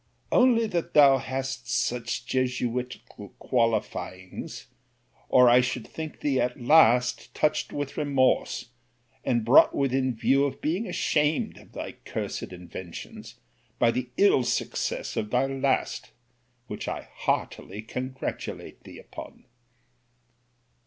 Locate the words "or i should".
5.29-5.85